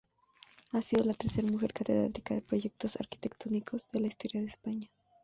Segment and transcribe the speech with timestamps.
[0.71, 4.89] Ha sido la tercera mujer catedrática de Proyectos Arquitectónicos de la historia de España.